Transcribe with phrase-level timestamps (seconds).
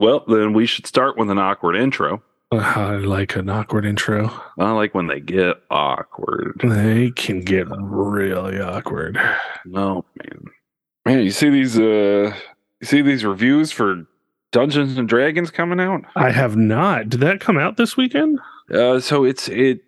[0.00, 2.22] Well, then we should start with an awkward intro.
[2.52, 4.28] Uh, I like an awkward intro.
[4.58, 6.60] I like when they get awkward.
[6.64, 9.18] They can get really awkward.
[9.64, 10.44] No, man.
[11.06, 12.34] Man, you see these uh
[12.80, 14.04] you see these reviews for
[14.52, 16.02] Dungeons and Dragons coming out?
[16.16, 17.08] I have not.
[17.08, 18.40] Did that come out this weekend?
[18.72, 19.82] Uh so it's it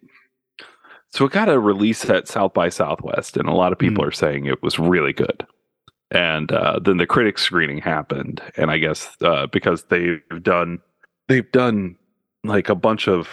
[1.11, 4.09] so it got a release at South by Southwest and a lot of people Hmm.
[4.09, 5.45] are saying it was really good.
[6.13, 10.79] And uh then the critics screening happened and I guess uh because they've done
[11.29, 11.97] they've done
[12.45, 13.29] like a bunch of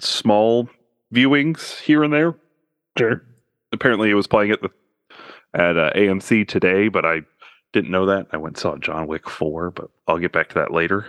[0.00, 0.68] small
[1.14, 2.34] viewings here and there
[2.98, 3.22] Sure.
[3.72, 4.70] apparently it was playing at the
[5.54, 7.22] at uh, AMC today, but I
[7.72, 8.26] didn't know that.
[8.32, 11.06] I went and saw John Wick 4, but I'll get back to that later.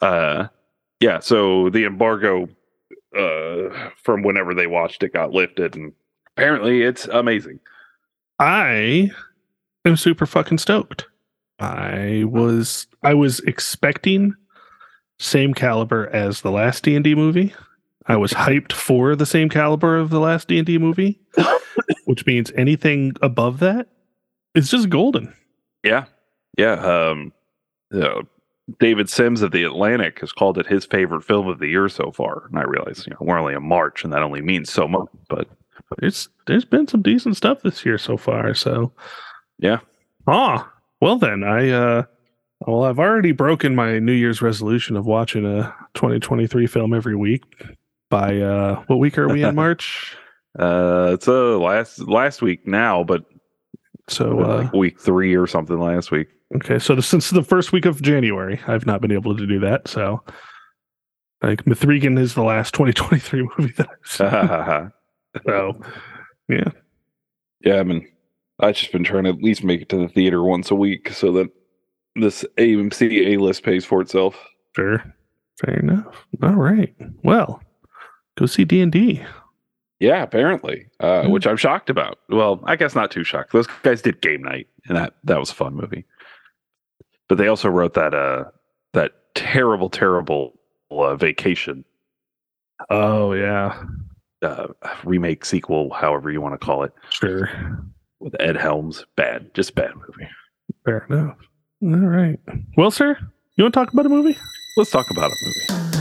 [0.00, 0.46] Uh
[1.00, 2.48] yeah, so the embargo
[3.18, 5.92] uh from whenever they watched it got lifted and
[6.36, 7.58] apparently it's amazing.
[8.38, 9.10] I
[9.86, 11.06] am super fucking stoked.
[11.58, 14.34] I was I was expecting
[15.18, 17.54] same caliber as the last D and D movie.
[18.06, 21.20] I was hyped for the same caliber of the last D and D movie,
[22.04, 23.88] which means anything above that
[24.54, 25.34] is just golden.
[25.82, 26.06] Yeah.
[26.58, 27.32] Yeah, um
[27.94, 28.22] uh,
[28.80, 32.10] David Sims of the Atlantic has called it his favorite film of the year so
[32.10, 32.46] far.
[32.48, 35.08] And I realize, you know, we're only in March and that only means so much,
[35.28, 35.48] but
[36.00, 38.54] There's there's been some decent stuff this year so far.
[38.54, 38.92] So
[39.58, 39.78] Yeah.
[40.26, 42.02] Ah, well then I uh
[42.60, 47.42] well I've already broken my New Year's resolution of watching a 2023 film every week.
[48.10, 50.16] By uh what week are we in March?
[50.58, 53.24] uh it's uh last last week now, but
[54.08, 56.28] So uh like week 3 or something last week.
[56.56, 59.58] okay, so the, since the first week of January, I've not been able to do
[59.60, 59.88] that.
[59.88, 60.22] So
[61.42, 64.92] like Mithrigan is the last 2023 movie that I've seen.
[65.46, 65.78] So,
[66.48, 66.70] yeah,
[67.60, 67.74] yeah.
[67.74, 68.08] I mean,
[68.60, 71.10] I've just been trying to at least make it to the theater once a week
[71.12, 71.48] so that
[72.14, 74.36] this AMC A list pays for itself.
[74.74, 75.14] Fair.
[75.60, 76.26] Fair enough.
[76.42, 76.94] All right.
[77.22, 77.62] Well,
[78.38, 79.22] go see D and D.
[80.00, 81.30] Yeah, apparently, uh, Hmm.
[81.30, 82.18] which I'm shocked about.
[82.28, 83.52] Well, I guess not too shocked.
[83.52, 86.04] Those guys did Game Night, and that that was a fun movie.
[87.28, 88.44] But they also wrote that uh
[88.92, 90.58] that terrible, terrible
[90.90, 91.84] uh, Vacation
[92.90, 93.82] Oh yeah.
[94.42, 94.68] uh,
[95.04, 97.48] remake sequel, however you want to call it, Sure.
[98.26, 99.06] With Ed Helms.
[99.14, 100.28] Bad, just bad movie.
[100.84, 101.36] Fair enough.
[101.82, 102.40] All right.
[102.76, 103.16] Well, sir,
[103.56, 104.36] you want to talk about a movie?
[104.76, 105.95] Let's talk about a movie.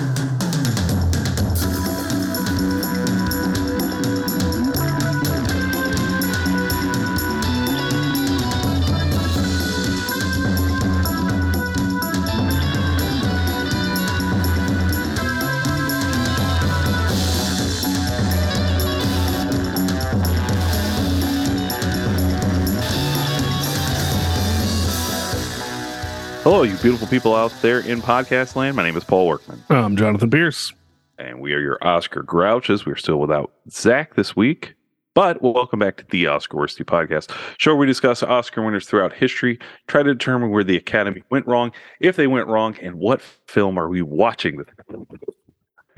[26.46, 28.76] Hello, you beautiful people out there in podcast land.
[28.76, 30.72] My name is Paul Workman, I'm Jonathan Pierce.
[31.18, 32.86] and we are your Oscar Grouches.
[32.86, 34.76] We're still without Zach this week,
[35.16, 39.12] but welcome back to the Oscar Worsty podcast, show where we discuss Oscar winners throughout
[39.12, 39.58] history,
[39.88, 43.80] try to determine where the Academy went wrong, if they went wrong, and what film
[43.80, 44.64] are we watching.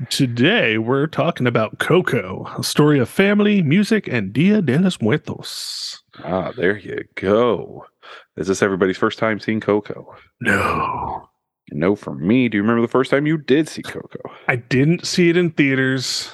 [0.08, 6.02] Today, we're talking about Coco, a story of family, music, and Dia de los Muertos.
[6.24, 7.84] Ah, there you go.
[8.36, 10.14] Is this everybody's first time seeing Coco?
[10.40, 11.28] No,
[11.72, 12.48] No, for me.
[12.48, 14.18] Do you remember the first time you did see Coco?
[14.48, 16.30] I didn't see it in theaters,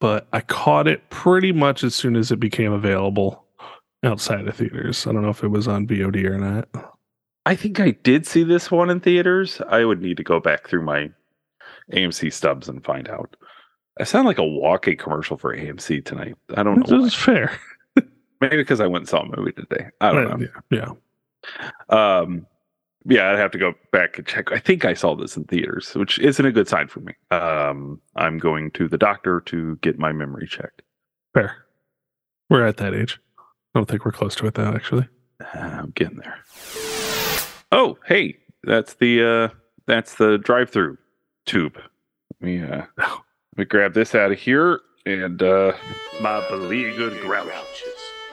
[0.00, 3.44] but I caught it pretty much as soon as it became available
[4.04, 5.06] outside of theaters.
[5.06, 6.68] I don't know if it was on VOD or not.
[7.46, 9.60] I think I did see this one in theaters.
[9.68, 11.10] I would need to go back through my
[11.92, 13.36] AMC stubs and find out.
[13.98, 16.34] I sound like a walking commercial for AMC tonight.
[16.54, 16.82] I don't know.
[16.82, 17.04] This know.
[17.06, 17.58] is fair.
[18.40, 19.88] Maybe because I went and saw a movie today.
[20.00, 20.40] I don't
[20.70, 20.92] Yeah,
[21.90, 22.18] yeah.
[22.20, 22.46] Um,
[23.04, 24.52] yeah, I'd have to go back and check.
[24.52, 27.14] I think I saw this in theaters, which isn't a good sign for me.
[27.30, 30.82] Um, I'm going to the doctor to get my memory checked.
[31.32, 31.64] Fair.
[32.50, 33.18] We're at that age.
[33.38, 35.08] I don't think we're close to it though, actually.
[35.54, 36.38] I'm getting there.
[37.72, 39.56] Oh, hey, that's the uh
[39.86, 40.98] that's the drive-through
[41.46, 41.78] tube.
[42.40, 43.18] Let me uh let
[43.56, 45.72] me grab this out of here and uh
[46.20, 47.84] my beleaguered grouch.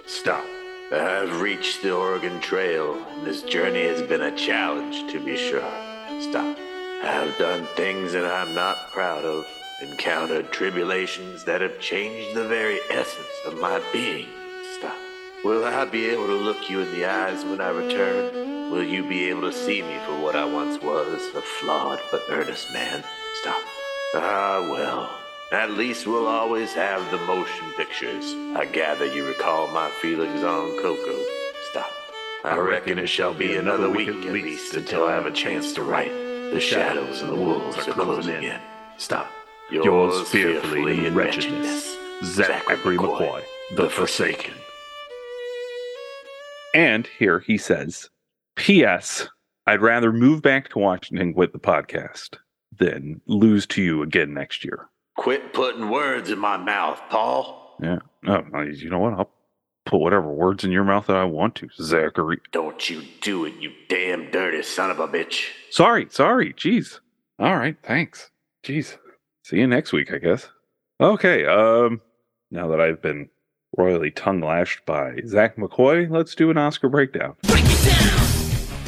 [0.08, 0.46] Stop.
[0.92, 5.68] I've reached the Oregon Trail, and this journey has been a challenge, to be sure.
[6.22, 6.58] Stop.
[7.04, 9.48] I've done things that I'm not proud of,
[9.82, 14.28] encountered tribulations that have changed the very essence of my being.
[14.78, 14.96] Stop.
[15.44, 18.70] Will I be able to look you in the eyes when I return?
[18.70, 22.22] Will you be able to see me for what I once was, a flawed but
[22.30, 23.04] earnest man?
[23.42, 23.62] Stop.
[24.14, 25.25] Ah, well.
[25.52, 28.34] At least we'll always have the motion pictures.
[28.56, 31.24] I gather you recall my feelings on Coco.
[31.72, 31.92] Stop.
[32.44, 35.84] I reckon it shall be another week at least until I have a chance to
[35.84, 36.12] write.
[36.52, 38.60] The shadows and the wolves are closing in.
[38.98, 39.32] Stop.
[39.72, 41.96] Yours, fearfully in wretchedness.
[42.24, 43.44] Zachary McCoy,
[43.76, 44.54] the Forsaken.
[46.74, 48.10] And here he says,
[48.56, 49.28] P.S.
[49.68, 52.38] I'd rather move back to Washington with the podcast
[52.78, 54.90] than lose to you again next year.
[55.16, 57.78] Quit putting words in my mouth, Paul.
[57.82, 58.00] Yeah.
[58.28, 59.14] Oh, you know what?
[59.14, 59.32] I'll
[59.86, 62.40] put whatever words in your mouth that I want to, Zachary.
[62.52, 65.50] Don't you do it, you damn dirty son of a bitch.
[65.70, 66.54] Sorry, sorry.
[66.54, 67.00] Jeez.
[67.40, 68.32] All right, thanks.
[68.64, 68.98] Jeez.
[69.44, 70.50] See you next week, I guess.
[71.00, 72.02] Okay, um,
[72.52, 73.30] now that I've been
[73.78, 77.36] royally tongue lashed by Zach McCoy, let's do an Oscar breakdown.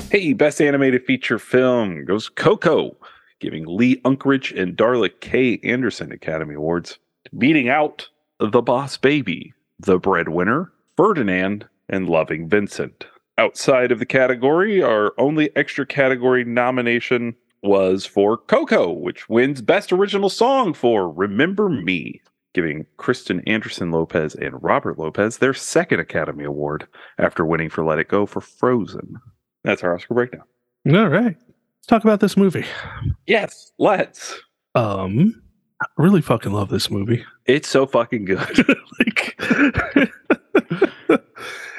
[0.09, 2.95] Hey, best animated feature film goes Coco,
[3.39, 5.59] giving Lee Unkrich and Darla K.
[5.63, 6.97] Anderson Academy Awards,
[7.37, 8.07] beating out
[8.39, 13.05] The Boss Baby, The Breadwinner, Ferdinand, and Loving Vincent.
[13.37, 19.91] Outside of the category, our only extra category nomination was for Coco, which wins Best
[19.91, 22.21] Original Song for Remember Me,
[22.53, 26.87] giving Kristen Anderson Lopez and Robert Lopez their second Academy Award
[27.17, 29.17] after winning for Let It Go for Frozen.
[29.63, 30.43] That's our Oscar breakdown.
[30.87, 31.35] All right.
[31.87, 32.65] Talk about this movie.
[33.27, 34.37] Yes, let's.
[34.75, 35.41] Um,
[35.81, 37.23] I really fucking love this movie.
[37.45, 38.39] It's so fucking good.
[38.99, 39.39] like,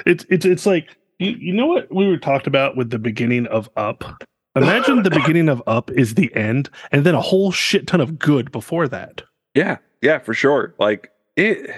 [0.06, 3.46] it's it's it's like you, you know what we were talked about with the beginning
[3.48, 4.22] of Up.
[4.56, 8.18] Imagine the beginning of Up is the end, and then a whole shit ton of
[8.18, 9.22] good before that.
[9.54, 10.74] yeah, yeah, for sure.
[10.78, 11.70] Like it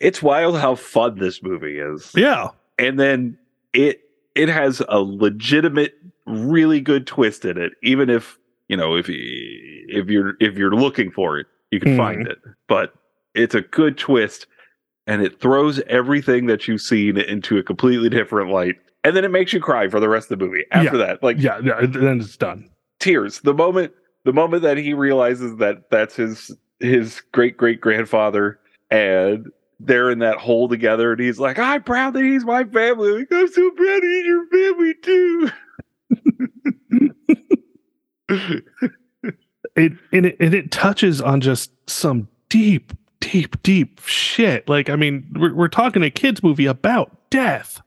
[0.00, 2.10] it's wild how fun this movie is.
[2.16, 2.48] Yeah,
[2.78, 3.38] and then
[3.72, 4.00] it
[4.34, 5.94] it has a legitimate
[6.26, 8.38] really good twist in it even if
[8.68, 11.96] you know if if you're if you're looking for it you can Mhm.
[11.96, 12.38] find it
[12.68, 12.92] but
[13.34, 14.46] it's a good twist
[15.06, 18.74] and it throws everything that you've seen into a completely different light
[19.04, 21.36] and then it makes you cry for the rest of the movie after that like
[21.38, 21.60] yeah.
[21.62, 22.68] yeah then it's done.
[22.98, 23.92] tears the moment
[24.24, 26.50] the moment that he realizes that that's his
[26.80, 28.58] his great great grandfather
[28.90, 29.46] and
[29.78, 33.28] they're in that hole together and he's like i'm proud that he's my family like
[33.30, 35.50] i'm so proud he's your family too
[39.76, 44.66] It and it and it touches on just some deep, deep, deep shit.
[44.68, 47.82] Like I mean, we're we're talking a kids movie about death.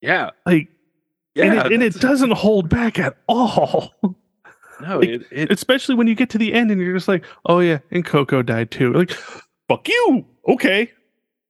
[0.00, 0.68] yeah Like
[1.34, 3.92] yeah and, it, and it doesn't hold back at all.
[4.80, 7.24] no like, it, it especially when you get to the end and you're just like,
[7.44, 8.94] oh yeah, and Coco died too.
[8.94, 9.10] Like,
[9.68, 10.24] fuck you.
[10.48, 10.90] Okay.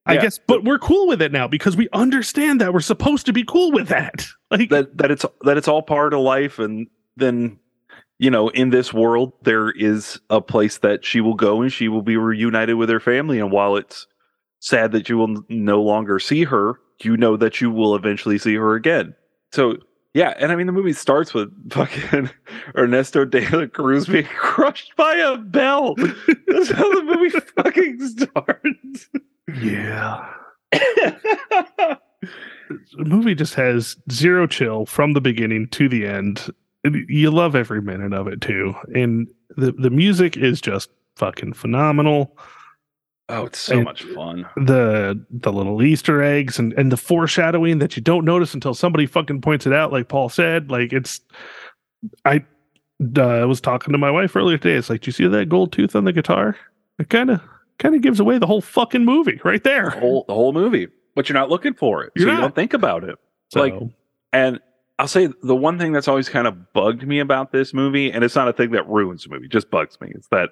[0.09, 0.21] I Yeah.
[0.23, 3.43] guess, but we're cool with it now because we understand that we're supposed to be
[3.43, 4.25] cool with that.
[4.51, 7.59] Like, that that it's that it's all part of life and then
[8.17, 11.87] you know in this world there is a place that she will go and she
[11.87, 13.39] will be reunited with her family.
[13.39, 14.07] And while it's
[14.59, 18.55] sad that you will no longer see her you know that you will eventually see
[18.55, 19.13] her again.
[19.53, 19.75] So
[20.15, 20.33] yeah.
[20.39, 22.31] And i mean the movie starts with fucking
[22.75, 25.93] ernesto de la cruz being crushed by a bell.
[26.47, 29.09] That's how the movie fucking starts
[29.55, 30.29] yeah.
[32.97, 36.53] The movie just has zero chill from the beginning to the end.
[36.83, 38.75] You love every minute of it too.
[38.93, 42.37] And the, the music is just fucking phenomenal.
[43.29, 47.79] oh it's so And- much fun the the little Easter eggs and and the foreshadowing
[47.79, 50.69] that you don't notice until somebody fucking points it out, like Paul said.
[50.69, 51.21] Like it's,
[52.25, 52.37] I
[53.17, 54.75] uh, was talking to my wife earlier today.
[54.75, 56.55] It's like, do you see that gold tooth on the guitar?
[56.99, 57.41] It kind of
[57.79, 59.89] kind of gives away the whole fucking movie right there.
[59.91, 62.55] the whole the whole movie but you're not looking for it You're so you don't
[62.55, 63.15] think about it
[63.51, 63.73] So, like-
[64.31, 64.59] And
[64.99, 68.21] I'll say the one thing that's always kind of bugged me about this movie, and
[68.23, 70.49] it's not a thing that ruins the movie, just bugs me, is that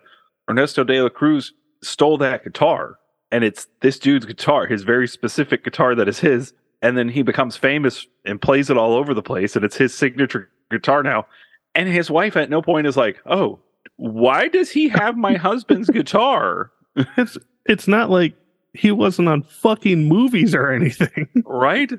[0.50, 1.52] Ernesto de la Cruz
[1.84, 2.98] stole that guitar,
[3.30, 7.24] and it's this dude's guitar, his very specific guitar that is his, and then he
[7.24, 11.28] becomes famous and plays it all over the place, and it's his signature guitar now.
[11.76, 13.60] And his wife at no point is like, "Oh,
[13.98, 16.72] why does he have my husband's guitar?"
[17.18, 18.34] It's it's not like
[18.74, 21.28] he wasn't on fucking movies or anything.
[21.46, 21.92] Right?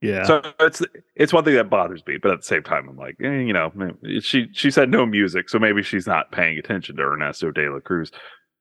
[0.00, 0.24] yeah.
[0.24, 0.82] So it's
[1.16, 3.52] it's one thing that bothers me, but at the same time, I'm like, eh, you
[3.52, 3.72] know,
[4.20, 7.80] she she said no music, so maybe she's not paying attention to Ernesto de la
[7.80, 8.10] Cruz.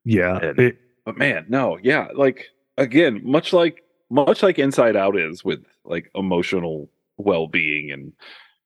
[0.05, 0.37] yeah.
[0.37, 5.43] and- It, But man, no, yeah, like again, much like much like Inside Out is
[5.43, 8.13] with like emotional well being and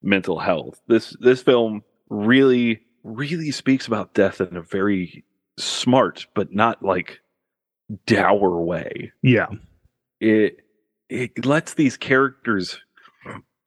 [0.01, 0.81] mental health.
[0.87, 5.23] This this film really really speaks about death in a very
[5.57, 7.19] smart but not like
[8.05, 9.47] dour way yeah.
[10.19, 10.61] it
[11.09, 12.79] it lets these characters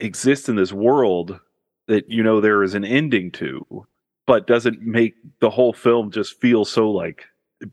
[0.01, 1.39] exist in this world
[1.87, 3.87] that you know there is an ending to
[4.27, 7.25] but doesn't make the whole film just feel so like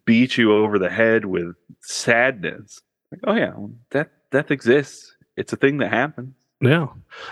[0.05, 2.81] beat you over the head with sadness
[3.11, 3.53] like oh yeah
[3.91, 6.87] death death exists it's a thing that happens Yeah.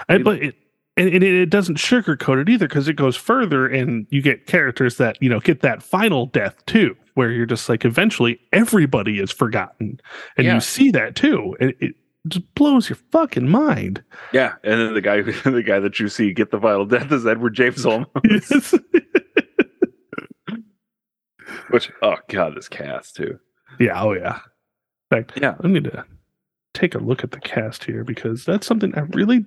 [0.09, 0.55] I, but it
[0.97, 4.97] and, and it doesn't sugarcoat it either because it goes further and you get characters
[4.97, 9.31] that you know get that final death too where you're just like eventually everybody is
[9.31, 9.99] forgotten
[10.37, 10.55] and Yeah.
[10.55, 11.95] you see that too and it
[12.27, 16.31] just blows your fucking mind Yeah, and then the guy, the guy that you see
[16.33, 18.07] get the final death is Edward James Olmos.
[18.23, 18.73] Yes.
[21.69, 23.39] Which, oh god, this cast too.
[23.79, 24.39] yeah oh yeah
[25.11, 25.55] in fact Yeah.
[25.63, 26.05] i need to
[26.73, 29.45] take a look at the cast here because that's something i really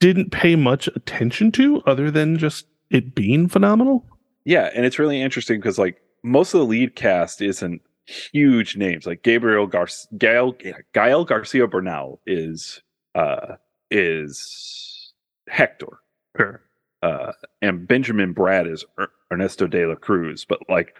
[0.00, 4.04] didn't pay much attention to other than just it being phenomenal
[4.44, 9.06] Yeah, and it's really interesting because like most of the lead cast isn't huge names.
[9.06, 10.54] Like Gabriel Gar- Gael
[10.92, 12.82] Gael Garcia Bernal is
[13.14, 13.56] uh
[13.90, 15.12] is
[15.48, 16.00] Hector.
[16.36, 16.62] sure
[17.02, 17.32] Uh
[17.62, 20.44] and Benjamin Bratt is er- Ernesto de la Cruz.
[20.44, 20.96] But like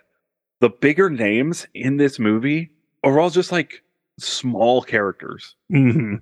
[0.61, 2.71] the bigger names in this movie
[3.03, 3.83] are all just like
[4.19, 6.17] small characters hmm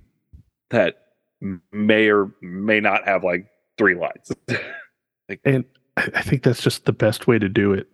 [0.71, 1.12] that
[1.73, 3.47] may or may not have like
[3.79, 4.31] three lines.
[5.45, 5.65] and
[5.97, 7.89] I, think that's just the best way to do it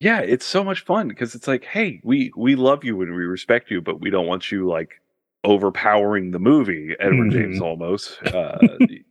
[0.00, 3.24] yeah it's so much fun because it's like hey we we love you and we
[3.24, 5.00] respect you but we don't want you like
[5.44, 7.32] overpowering the movie edward Mhm.
[7.32, 8.58] james olmos uh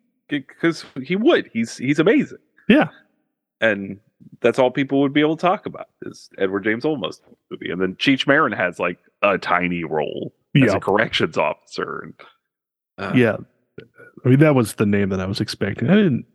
[0.29, 2.89] because he would he's he's amazing Yeah.
[3.61, 3.99] and
[4.41, 7.81] that's all people would be able to talk about is edward james olmos movie and
[7.81, 12.13] then cheech marin has like a tiny role as a corrections officer and
[12.97, 13.37] uh, yeah
[14.25, 16.25] i mean that was the name that i was expecting i didn't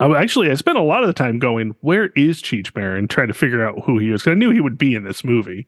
[0.00, 3.28] I actually I spent a lot of the time going, "Where is Cheech Marin?" trying
[3.28, 4.24] to figure out who he is.
[4.24, 5.64] 'cause I knew he would be in this movie,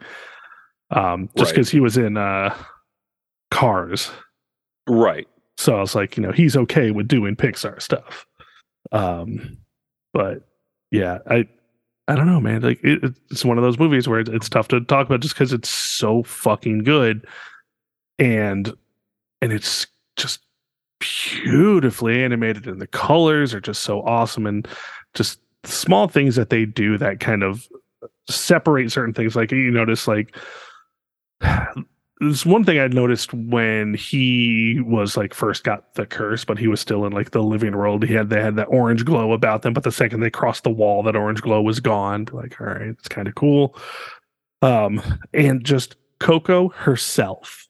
[0.91, 1.55] um, just Right.
[1.55, 2.53] because he was in uh,
[3.53, 4.11] Cars.
[4.89, 8.27] right So I was like, you know, he's okay with doing Pixar stuff.
[8.91, 9.59] Um,
[10.13, 10.43] but
[10.91, 11.47] yeah, I
[12.09, 12.63] I don't know, man.
[12.63, 15.35] Like it, it's one of those movies where it's, it's tough to talk about just
[15.37, 17.25] because it's so fucking good,
[18.19, 18.75] and
[19.41, 20.41] and it's just
[21.43, 24.67] beautifully animated, and the colors are just so awesome, and
[25.15, 27.69] just small things that they do that kind of
[28.29, 29.37] separate certain things.
[29.37, 30.37] Like you notice, like
[32.21, 36.69] there's one thing I noticed when he was like first got the curse, but he
[36.69, 38.05] was still in like the living world.
[38.05, 40.71] He had they had that orange glow about them, but the second they crossed the
[40.71, 42.27] wall, that orange glow was gone.
[42.33, 43.77] Like, all right, it's kind of cool.
[44.63, 45.03] Um,
[45.35, 47.64] and just Coco herself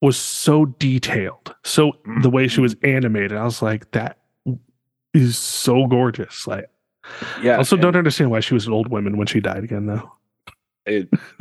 [0.00, 1.54] was so detailed.
[1.64, 1.92] So
[2.22, 4.18] the way she was animated, I was like, that
[5.14, 6.46] is so gorgeous.
[6.46, 6.66] Like,
[7.42, 10.10] yeah also don't understand why she was an old woman when she died again, though.
[10.86, 11.08] it,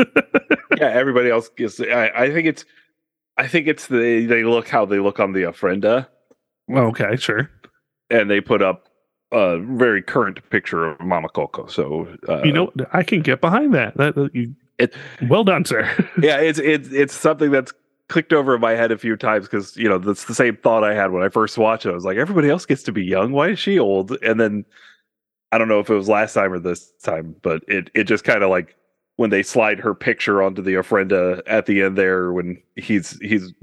[0.78, 1.80] yeah, everybody else gets.
[1.80, 2.66] I, I think it's.
[3.38, 6.08] I think it's the they look how they look on the ofrenda,
[6.70, 7.50] okay, sure.
[8.10, 8.90] and they put up
[9.32, 11.68] a very current picture of Mama Coco.
[11.68, 13.96] So uh, you know, I can get behind that.
[13.96, 14.94] That, that you, It-
[15.30, 15.90] well done, sir.
[16.22, 17.72] yeah, it's it's it's something that's
[18.10, 20.84] clicked over in my head a few times because you know that's the same thought
[20.84, 21.90] I had when I first watched it.
[21.92, 23.32] I was like, everybody else gets to be young.
[23.32, 24.12] Why is she old?
[24.24, 24.66] And then
[25.52, 28.24] I don't know if it was last time or this time, but it it just
[28.26, 28.76] kind of like
[29.16, 33.54] when they slide her picture onto the ofrenda at the end there when he's he's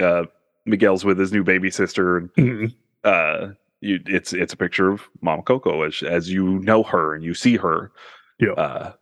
[0.00, 0.24] uh,
[0.66, 2.74] Miguel's with his new baby sister and Mhm.
[3.04, 3.48] uh
[3.80, 7.34] you it's it's a picture of Mama Coco as as you know her and you
[7.34, 7.90] see her.
[8.38, 8.52] Yeah.
[8.52, 8.92] Uh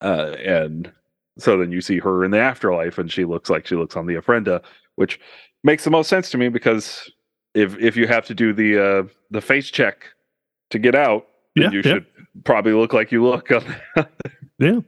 [0.00, 0.90] uh and
[1.38, 4.06] so then you see her in the afterlife and she looks like she looks on
[4.06, 4.62] the ofrenda,
[4.96, 5.18] which
[5.62, 7.10] makes the most sense to me because
[7.54, 10.08] if if you have to do the uh the face check
[10.70, 11.26] to get out,
[11.56, 11.82] then Yeah, you yeah.
[11.94, 12.06] should
[12.44, 13.64] probably look like you look on
[14.58, 14.80] Yeah.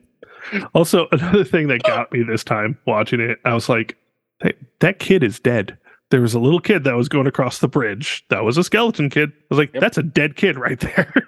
[0.74, 3.96] Also, another thing that got me this time watching it, I was like,
[4.40, 5.76] hey, that kid is dead.
[6.10, 8.24] There was a little kid that was going across the bridge.
[8.30, 9.30] That was a skeleton kid.
[9.32, 9.80] I was like, Yep.
[9.80, 11.12] that's a dead kid right there.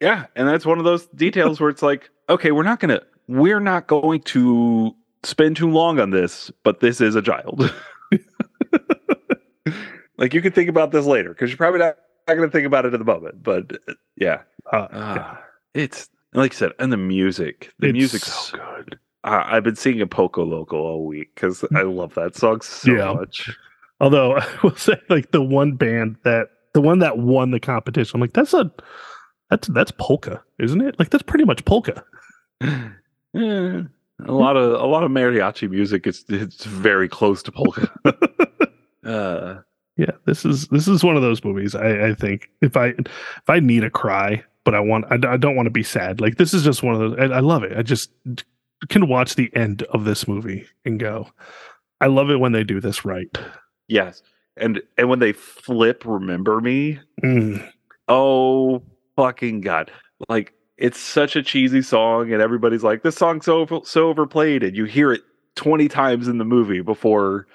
[0.00, 3.60] Yeah, and that's one of those details where it's like, okay, we're not gonna, we're
[3.60, 7.72] not going to spend too long on this, but this is a child.
[10.18, 11.96] like you can think about this later because you're probably not,
[12.28, 13.42] not going to think about it at the moment.
[13.42, 15.42] But uh, yeah, Uh, Ah,
[15.74, 18.98] it's like I said, and the music, the music's so good.
[19.24, 23.12] Uh, I've been singing Poco Loco all week because I love that song so Yeah.
[23.12, 23.50] much.
[24.00, 28.16] Although I will say, like the one band that the one that won the competition,
[28.16, 28.70] I'm like, that's a
[29.50, 30.98] that's that's polka, isn't it?
[30.98, 32.02] Like that's pretty much polka.
[33.32, 33.82] Yeah,
[34.26, 36.06] a lot of a lot of mariachi music.
[36.06, 37.90] It's it's very close to polka.
[39.04, 39.60] uh,
[39.96, 41.74] Yeah, this is this is one of those movies.
[41.74, 45.36] I, I think if I if I need a cry, but I want I, I
[45.36, 46.20] don't want to be sad.
[46.20, 47.18] Like this is just one of those.
[47.18, 47.76] I, I love it.
[47.76, 48.10] I just
[48.88, 51.28] can watch the end of this movie and go.
[52.00, 53.28] I love it when they do this right.
[53.88, 54.22] yes,
[54.56, 56.98] and and when they flip, remember me.
[57.22, 57.70] Mm,
[58.08, 58.82] Oh
[59.16, 59.92] fucking god!
[60.28, 64.62] Like it's such a cheesy song, and everybody's like, "This song's so over- so overplayed,"
[64.64, 65.22] and you hear it
[65.54, 67.46] twenty times in the movie before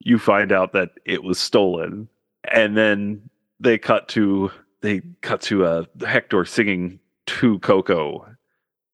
[0.00, 2.08] you find out that it was stolen,
[2.52, 3.22] and then
[3.60, 8.26] they cut to they cut to uh Hector singing to Coco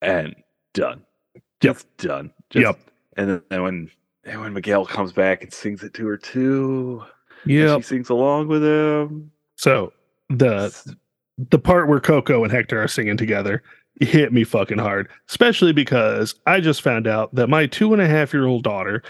[0.03, 0.35] and
[0.75, 1.03] done.
[1.35, 1.43] Yep.
[1.61, 2.31] Just done.
[2.51, 2.79] Just, Yep.
[3.17, 3.91] And then and when
[4.25, 7.03] and when Miguel comes back and sings it to her too.
[7.47, 9.31] yeah, She sings along with him.
[9.57, 9.93] So
[10.29, 10.71] the
[11.39, 13.63] the part where Coco and Hector are singing together
[14.01, 18.07] hit me fucking hard, especially because I just found out that my two and a
[18.07, 19.03] half year old daughter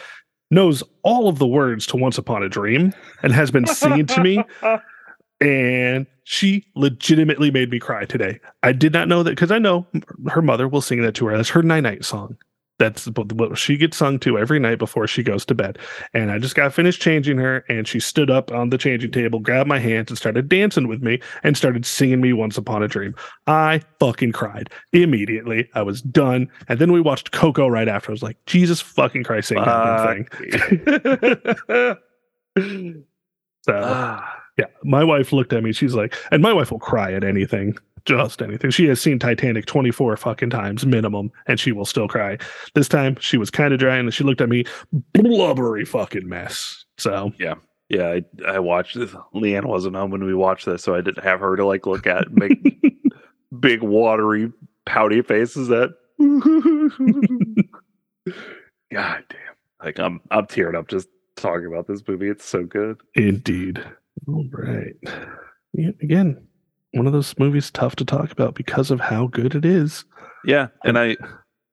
[0.50, 4.22] knows all of the words to Once Upon a Dream and has been singing to
[4.22, 4.42] me,
[5.40, 8.40] and she legitimately made me cry today.
[8.62, 9.86] I did not know that because I know
[10.28, 11.36] her mother will sing that to her.
[11.36, 12.36] That's her night night song.
[12.78, 15.78] That's what she gets sung to every night before she goes to bed.
[16.14, 19.40] And I just got finished changing her, and she stood up on the changing table,
[19.40, 22.88] grabbed my hands, and started dancing with me and started singing me Once Upon a
[22.88, 23.14] Dream.
[23.48, 25.68] I fucking cried immediately.
[25.74, 26.48] I was done.
[26.68, 28.10] And then we watched Coco right after.
[28.10, 31.96] I was like, Jesus fucking Christ, goddamn thing.
[33.62, 35.72] So, Ah, yeah, my wife looked at me.
[35.72, 37.76] She's like, and my wife will cry at anything,
[38.08, 38.70] just anything.
[38.70, 42.38] She has seen Titanic 24 fucking times minimum, and she will still cry.
[42.74, 44.64] This time she was kind of dry and she looked at me,
[45.12, 46.84] blubbery fucking mess.
[46.96, 47.54] So, yeah,
[47.90, 49.10] I, I watched this.
[49.34, 52.06] Leanne wasn't home when we watched this, so I didn't have her to like look
[52.06, 52.82] at and make
[53.60, 54.50] big watery
[54.86, 55.90] pouty faces at.
[56.18, 56.42] God
[59.28, 59.38] damn.
[59.84, 62.28] Like I'm I'm tearing up just talking about this movie.
[62.28, 63.00] It's so good.
[63.14, 63.84] indeed.
[64.26, 64.94] All right.
[65.74, 66.47] Yeah, again,
[66.98, 70.04] one of those movies tough to talk about because of how good it is.
[70.44, 70.68] Yeah.
[70.84, 71.16] And I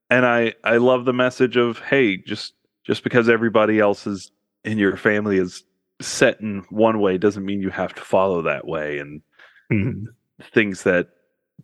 [0.09, 2.53] and I I love the message of hey, just
[2.85, 4.31] just because everybody else is
[4.63, 5.63] in your family is
[6.01, 9.21] set in one way doesn't mean you have to follow that way and
[9.71, 10.05] Mhm.
[10.53, 11.09] things that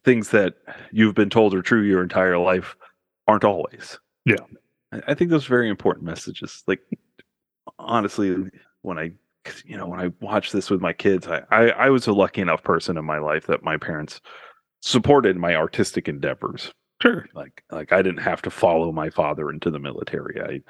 [0.04, 0.56] things that
[0.92, 2.76] you've been told are true your entire life
[3.28, 4.00] aren't always.
[4.26, 4.38] Yeah.
[5.08, 6.64] I, think those are very important messages.
[6.68, 6.80] Like
[7.78, 8.50] honestly,
[8.82, 9.12] when I
[9.66, 12.42] you know, when I watch this with my kids, I, I I was a lucky
[12.42, 14.22] enough person in my life that my parents
[14.82, 16.72] supported my artistic endeavors.
[17.02, 17.28] Sure.
[17.34, 20.42] Like like I didn't have to follow my father into the military.
[20.42, 20.62] I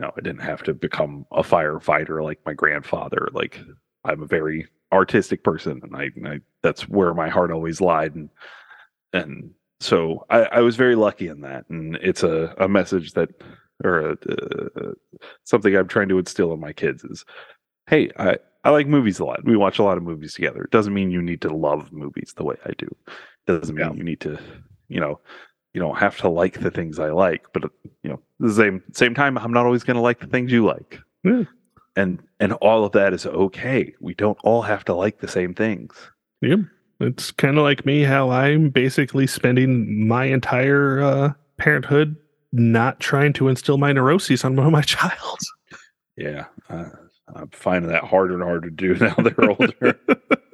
[0.00, 3.28] no, I didn't have to become a firefighter like my grandfather.
[3.32, 3.60] Like
[4.04, 8.14] I'm a very artistic person, and I, I that's where my heart always lied.
[8.14, 8.28] And
[9.12, 11.68] and so I, I was very lucky in that.
[11.68, 13.30] And it's a a message that
[13.84, 14.92] or a, uh,
[15.44, 17.24] something I'm trying to instill in my kids is,
[17.88, 19.44] hey, I I like movies a lot.
[19.44, 20.62] We watch a lot of movies together.
[20.62, 22.86] It doesn't mean you need to love movies the way I do.
[23.06, 23.92] It doesn't mean Yeah.
[23.94, 24.38] you need to,
[24.88, 25.18] you know,
[25.74, 27.64] you don't have to like the things I like, but
[28.02, 30.64] you know, the same same time, I'm not always going to like the things you
[30.64, 31.44] like, Yeah.
[31.96, 33.94] and and all of that is okay.
[34.00, 35.94] We don't all have to like the same things.
[36.42, 36.60] Yep.
[37.00, 42.14] It's kind of like me, how I'm basically spending my entire uh, parenthood
[42.52, 45.38] not trying to instill my neuroses on one of my child.
[46.16, 46.90] Yeah, uh,
[47.34, 49.98] I'm finding that harder and harder to do now they're older.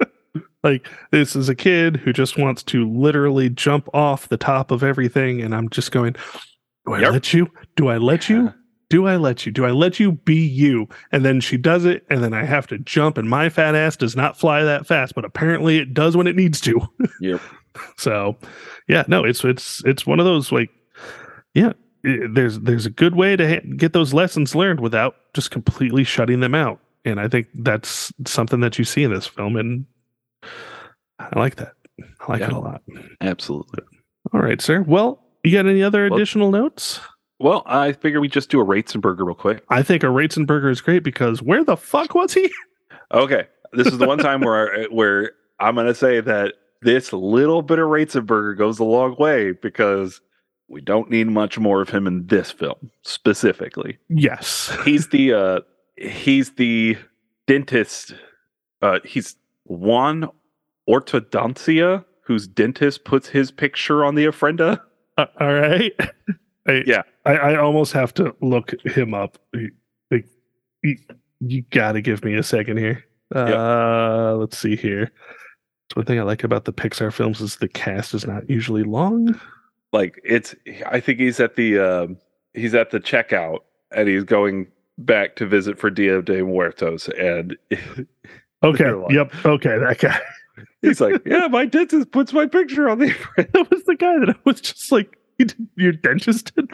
[0.63, 4.83] like, this is a kid who just wants to literally jump off the top of
[4.83, 5.41] everything.
[5.41, 6.15] And I'm just going,
[6.85, 7.11] Do I Yep.
[7.13, 7.47] let you?
[7.75, 8.53] Do I let you?
[8.89, 9.51] Do I let you?
[9.51, 10.87] Do I let you be you?
[11.11, 13.95] And then she does it, and then I have to jump, and my fat ass
[13.95, 16.81] does not fly that fast, but apparently it does when it needs to.
[17.21, 17.39] Yep.
[17.97, 18.35] So,
[18.87, 20.71] yeah, no, it's it's it's one of those like,
[21.53, 26.03] yeah, there's there's a good way to ha- get those lessons learned without just completely
[26.03, 29.85] shutting them out, and I think that's something that you see in this film, and
[31.19, 31.73] I like that.
[32.01, 32.81] I like it a lot.
[33.21, 33.83] Absolutely.
[34.33, 34.81] All right, sir.
[34.81, 37.01] Well, you got any other Well- additional notes?
[37.41, 39.63] Well, I figure we just do a Ratzenberger real quick.
[39.69, 42.51] I think a Ratzenberger is great because where the fuck was he?
[43.11, 47.63] Okay, this is the one time where where I'm going to say that this little
[47.63, 50.21] bit of Ratzenberger goes a long way because
[50.69, 53.97] we don't need much more of him in this film specifically.
[54.09, 54.75] Yes.
[54.85, 55.59] He's the uh
[55.99, 56.97] he's the
[57.47, 58.13] dentist.
[58.81, 60.29] Uh, he's Juan
[60.89, 64.79] Ortodoncia, whose dentist puts his picture on the ofrenda.
[65.17, 65.91] Uh, all right.
[66.67, 67.01] I, Yeah.
[67.25, 69.37] I, I almost have to look him up.
[70.09, 70.25] Like,
[70.81, 70.97] you,
[71.41, 73.03] you got to give me a second here.
[73.35, 75.11] Uh, let's see here.
[75.95, 79.39] One thing I like about the Pixar films is the cast is not usually long.
[79.93, 80.55] Like it's
[80.87, 82.17] i think he's at the um
[82.53, 83.59] he's at the checkout
[83.91, 87.55] and he's going back to visit for dia de muertos and
[88.61, 88.83] Okay.
[88.83, 89.09] They're.
[89.09, 89.45] Yep.
[89.45, 89.77] Okay.
[89.77, 90.19] That guy.
[90.81, 94.29] he's like yeah my dentist puts my picture on the that was the guy that
[94.31, 96.69] I was just like, "You did- your dentist did.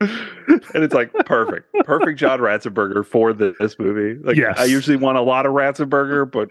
[0.00, 4.58] and it's like perfect perfect john ratzenberger for this movie like Yes.
[4.58, 6.50] i usually want a lot of ratzenberger but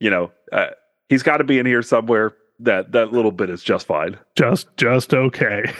[0.00, 0.68] you know uh,
[1.08, 2.32] he's got to be in here somewhere
[2.62, 5.72] that that little bit is just fine just just okay.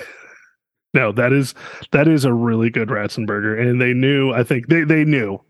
[0.95, 1.55] no, that is
[1.93, 4.33] that is a really good Ratzenberger, and they knew.
[4.33, 5.41] I think they they knew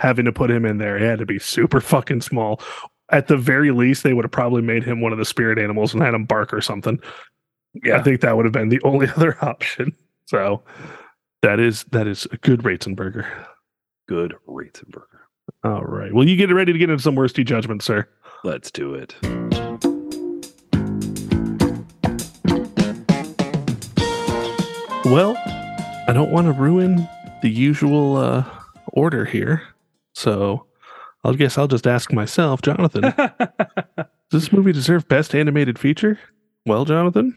[0.00, 0.96] having to put him in there.
[0.96, 2.60] It had to be super fucking small,
[3.10, 5.94] at the very least, they would have probably made him one of the spirit animals
[5.94, 7.00] and had him bark or something.
[7.82, 9.94] Yeah, I think that would have been the only other option.
[10.26, 10.62] So
[11.42, 13.26] that is that is a good Ratzenberger.
[14.08, 15.04] good Ratzenberger.
[15.64, 16.12] All right.
[16.12, 18.06] Well, you get ready to get into some worsty judgment, sir.
[18.44, 19.16] Let's do it.
[25.10, 25.38] Well,
[26.06, 27.08] I don't want to ruin
[27.40, 28.44] the usual uh,
[28.88, 29.62] order here,
[30.12, 30.66] so
[31.24, 33.02] I guess I'll just ask myself, Jonathan.
[33.96, 36.18] Does this movie deserve best animated feature?
[36.66, 37.34] Well, Jonathan,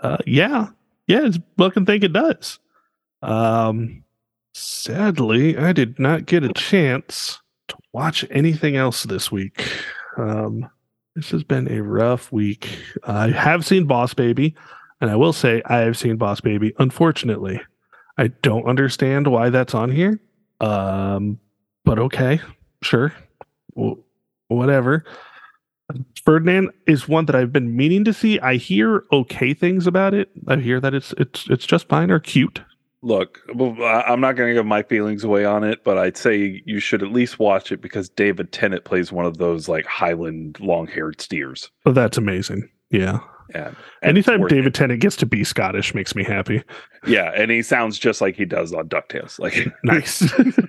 [0.00, 0.68] uh, yeah,
[1.06, 2.58] yeah, I fucking think it does.
[3.22, 4.04] Um,
[4.52, 9.66] sadly, I did not get a chance to watch anything else this week.
[10.18, 10.68] Um,
[11.16, 12.68] this has been a rough week.
[13.04, 14.54] I have seen Boss Baby,
[15.04, 16.72] and I will say I have seen Boss Baby.
[16.78, 17.60] Unfortunately,
[18.16, 20.18] I don't understand why that's on here.
[20.62, 21.38] Um,
[21.84, 22.40] but okay,
[22.80, 23.12] sure,
[23.76, 24.02] w-
[24.48, 25.04] whatever.
[26.24, 28.40] Ferdinand is one that I've been meaning to see.
[28.40, 30.30] I hear okay things about it.
[30.48, 32.62] I hear that it's it's it's just fine or cute.
[33.02, 36.80] Look, I'm not going to give my feelings away on it, but I'd say you
[36.80, 41.20] should at least watch it because David Tennant plays one of those like Highland long-haired
[41.20, 41.70] steers.
[41.84, 42.70] Oh, that's amazing.
[42.90, 43.18] Yeah.
[44.02, 44.74] Anytime David.
[44.74, 46.62] Tennant gets to be Scottish makes me happy.
[47.06, 49.38] yeah, and he sounds just like he does on Ducktales.
[49.38, 50.22] Like Nice.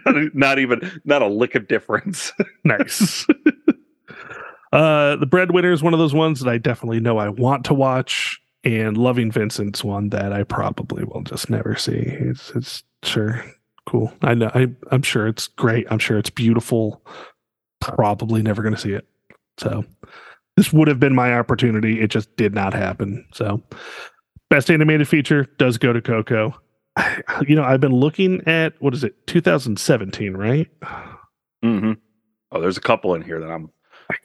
[0.06, 2.32] not, not even not a lick of difference.
[2.64, 3.26] nice.
[4.74, 7.74] uh the breadwinner is one of those ones that I definitely know I want to
[7.74, 8.40] watch.
[8.64, 12.00] And Loving Vincent's one that I probably will just never see.
[12.00, 13.46] It's it's sure
[13.86, 14.12] cool.
[14.24, 15.86] I know I I'm sure it's great.
[15.92, 17.06] I'm sure it's beautiful.
[17.80, 19.08] Probably never gonna see it.
[19.60, 19.86] So
[20.58, 22.02] this would have been my opportunity.
[22.02, 23.26] It just did not happen.
[23.34, 23.62] So
[24.50, 26.56] best animated feature does go to Coco.
[27.46, 30.70] You know, I've been looking at what is it, 2017, right?
[31.64, 31.92] mm-hmm.
[32.52, 33.70] Oh, there's a couple in here that I'm.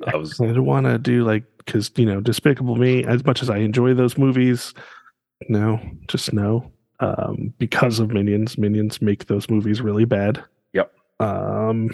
[0.07, 3.03] I was I don't want to do like because you know, Despicable Me.
[3.03, 4.73] As much as I enjoy those movies,
[5.49, 6.71] no, just no.
[7.01, 10.45] Um, because of Minions, Minions make those movies really bad.
[10.75, 10.93] Yep.
[11.19, 11.90] Um.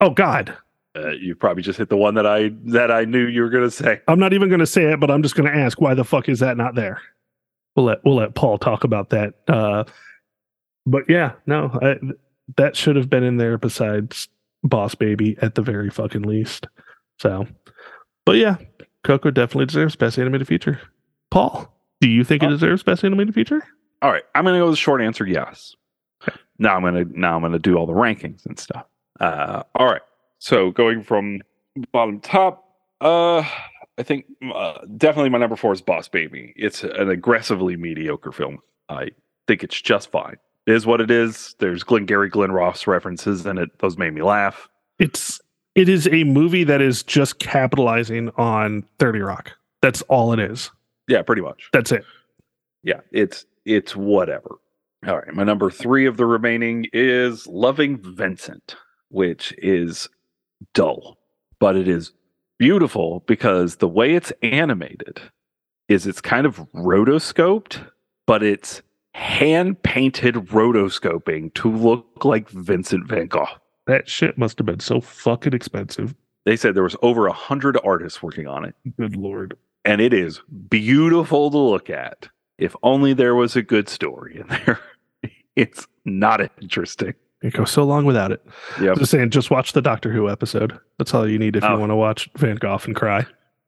[0.00, 0.56] Oh God,
[0.96, 3.64] uh, you probably just hit the one that I that I knew you were going
[3.64, 4.00] to say.
[4.08, 6.04] I'm not even going to say it, but I'm just going to ask why the
[6.04, 7.00] fuck is that not there?
[7.76, 9.34] We'll let we'll let Paul talk about that.
[9.48, 9.84] Uh,
[10.86, 11.96] but yeah, no, I,
[12.56, 14.28] that should have been in there besides
[14.62, 16.66] Boss Baby at the very fucking least.
[17.18, 17.46] So,
[18.24, 18.56] but yeah,
[19.02, 20.80] Coco definitely deserves best animated feature.
[21.30, 23.62] Paul, do you think it Uh, deserves best animated feature?
[24.02, 25.26] All right, I'm going to go with the short answer.
[25.26, 25.74] Yes.
[26.58, 28.86] Now I'm going to now I'm going to do all the rankings and stuff.
[29.18, 30.02] Uh, all right.
[30.38, 31.40] So going from
[31.92, 32.64] bottom top,
[33.00, 33.38] uh,
[33.98, 36.52] I think uh, definitely my number four is Boss Baby.
[36.56, 38.58] It's an aggressively mediocre film.
[38.88, 39.10] I
[39.46, 40.36] think it's just fine.
[40.66, 41.54] It is what it is.
[41.58, 43.78] There's Glengarry Glen Ross references in it.
[43.78, 44.68] Those made me laugh.
[44.98, 45.40] It's
[45.74, 49.52] it is a movie that is just capitalizing on Thirty Rock.
[49.82, 50.70] That's all it is.
[51.08, 51.68] Yeah, pretty much.
[51.72, 52.04] That's it.
[52.82, 54.56] yeah, it's it's whatever.
[55.06, 58.76] All right, my number three of the remaining is Loving Vincent,
[59.10, 60.08] which is
[60.72, 61.18] dull,
[61.58, 62.12] but it is
[62.58, 65.20] beautiful because the way it's animated
[65.88, 67.84] is it's kind of rotoscoped,
[68.26, 68.82] but it's
[69.14, 73.46] hand painted rotoscoping to look like Vincent Van Gogh.
[73.86, 76.14] That shit must have been so fucking expensive.
[76.46, 78.74] They said there was over a hundred artists working on it.
[78.98, 79.56] Good lord.
[79.84, 82.28] and it is beautiful to look at.
[82.58, 84.80] If only there was a good story in there.
[85.56, 87.14] it's not interesting.
[87.44, 88.44] You go so long without it.
[88.80, 88.96] Yep.
[88.96, 90.78] Just saying, just watch the Doctor Who episode.
[90.98, 91.78] That's all you need if you Oh.
[91.78, 93.26] want to watch Van Gogh and cry.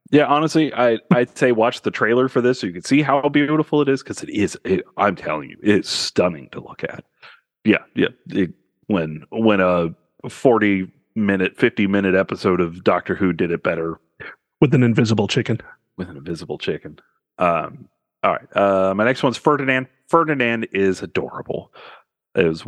[0.09, 3.21] Yeah, honestly, I I'd say watch the trailer for this so you can see how
[3.29, 4.57] beautiful it is because it is.
[4.63, 7.03] It, I'm telling you, it's stunning to look at.
[7.65, 8.07] Yeah, yeah.
[8.29, 8.51] It,
[8.87, 9.89] when when a
[10.27, 13.99] 40 minute, 50 minute episode of Doctor Who did it better
[14.59, 15.59] With an invisible chicken.
[15.97, 16.99] with an invisible chicken.
[17.37, 17.89] Um,
[18.23, 18.55] all right.
[18.57, 19.87] Uh, my next one's Ferdinand.
[20.07, 21.71] Ferdinand is adorable.
[22.35, 22.63] It was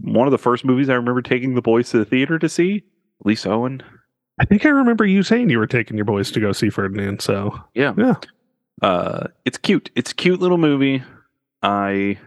[0.00, 2.84] one of the first movies I remember taking the boys to the theater to see.
[3.24, 3.82] Lisa Owen.
[4.40, 7.20] I think I remember you saying you were taking your boys to go see Ferdinand.
[7.20, 7.94] So Yeah.
[7.96, 8.14] Yeah.
[8.82, 9.90] Uh, it's cute.
[9.94, 11.02] It's a cute little movie.
[11.62, 12.18] I,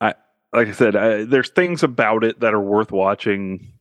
[0.00, 0.14] I,
[0.52, 3.72] like I said, I, there's things about it that are worth watching.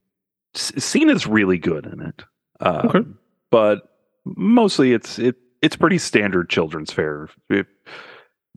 [0.56, 2.24] S- Cena's really good in it.
[2.60, 3.10] Um, Okay.
[3.52, 3.84] But
[4.26, 7.30] mostly it's it it's pretty standard children's fare.
[7.50, 7.67] If,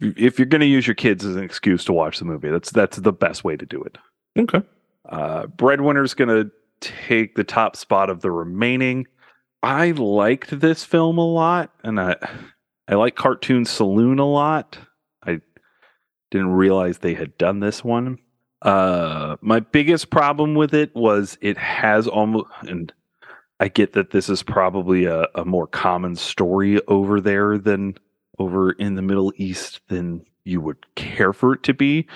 [0.00, 2.70] if you're going to use your kids as an excuse to watch the movie, that's
[2.70, 3.98] that's the best way to do it.
[4.38, 4.62] okay.
[5.08, 9.06] Uh, Breadwinner's going to take the top spot of the remaining.
[9.62, 12.16] I liked this film a lot, and I
[12.86, 14.78] I like Cartoon Saloon a lot.
[15.26, 15.40] I
[16.30, 18.18] didn't realize they had done this one.
[18.62, 22.92] Uh, my biggest problem with it was it has almost, and
[23.60, 27.96] I get that this is probably a, a more common story over there than
[28.38, 32.06] over in the Middle East than you would care for it to be.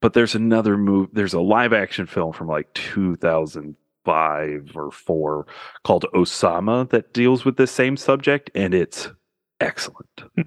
[0.00, 1.10] But there's another move.
[1.12, 5.46] There's a live action film from like 2005 or four
[5.84, 9.08] called Osama that deals with this same subject, and it's
[9.60, 10.24] excellent.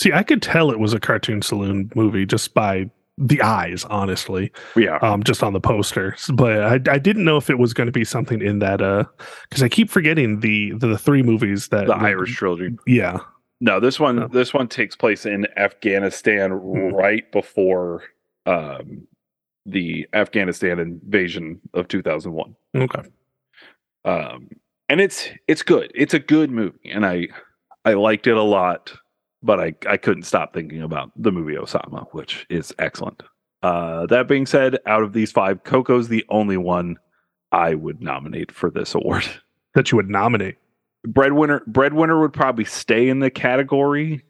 [0.00, 4.50] See, I could tell it was a cartoon saloon movie just by the eyes, honestly.
[4.76, 4.96] Yeah.
[4.96, 7.92] Um, just on the poster, but I, I didn't know if it was going to
[7.92, 8.80] be something in that.
[8.80, 9.04] Uh,
[9.48, 12.76] because I keep forgetting the, the the three movies that the Irish trilogy.
[12.86, 13.18] Yeah.
[13.64, 14.26] No, this one Oh.
[14.28, 16.88] this one takes place in Afghanistan Hmm.
[16.94, 18.02] right before
[18.44, 19.06] um
[19.64, 22.56] the Afghanistan invasion of 2001.
[22.74, 23.02] Okay.
[24.04, 24.48] Um
[24.88, 25.92] and it's it's good.
[25.94, 27.28] It's a good movie and I
[27.84, 28.92] I liked it a lot,
[29.42, 33.22] but I I couldn't stop thinking about the movie Osama, which is excellent.
[33.62, 36.98] Uh that being said, out of these 5, Coco's the only one
[37.52, 39.24] I would nominate for this award.
[39.74, 40.56] That you would nominate.
[41.06, 44.24] Breadwinner Breadwinner would probably stay in the category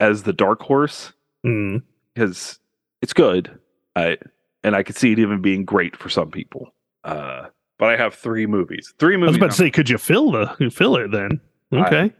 [0.00, 1.12] as the dark horse
[1.44, 1.82] Mm.
[2.14, 2.58] because
[3.00, 3.58] it's good.
[3.96, 4.18] I
[4.62, 6.72] and I could see it even being great for some people.
[7.04, 7.46] Uh,
[7.78, 8.94] but I have three movies.
[9.00, 9.30] Three movies.
[9.30, 11.40] I was about to say, could you fill the fill it then?
[11.72, 12.12] Okay.